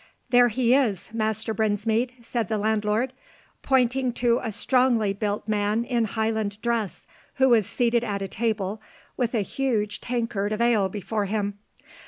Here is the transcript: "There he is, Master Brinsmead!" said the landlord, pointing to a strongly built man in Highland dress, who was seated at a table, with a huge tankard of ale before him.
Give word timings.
"There 0.31 0.47
he 0.47 0.73
is, 0.73 1.09
Master 1.13 1.53
Brinsmead!" 1.53 2.13
said 2.23 2.49
the 2.49 2.57
landlord, 2.57 3.13
pointing 3.61 4.13
to 4.13 4.39
a 4.41 4.51
strongly 4.51 5.13
built 5.13 5.47
man 5.47 5.83
in 5.83 6.05
Highland 6.05 6.59
dress, 6.63 7.05
who 7.35 7.49
was 7.49 7.67
seated 7.67 8.03
at 8.03 8.23
a 8.23 8.27
table, 8.27 8.81
with 9.15 9.35
a 9.35 9.41
huge 9.43 10.01
tankard 10.01 10.53
of 10.53 10.59
ale 10.59 10.89
before 10.89 11.25
him. 11.25 11.59